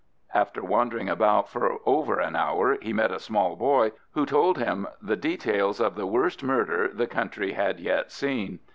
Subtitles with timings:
[0.33, 4.87] After wandering about for over an hour he met a small boy, who told him
[4.99, 8.61] the details of the worst murder the country had yet seen.